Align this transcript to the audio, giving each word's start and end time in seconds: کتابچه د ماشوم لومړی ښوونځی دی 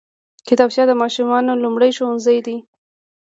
کتابچه 0.47 0.83
د 0.87 0.91
ماشوم 1.01 1.29
لومړی 1.63 1.91
ښوونځی 1.97 2.37
دی 2.45 2.57